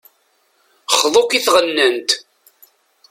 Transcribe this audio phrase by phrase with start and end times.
[0.97, 2.09] Xḍu-k i tɣennant.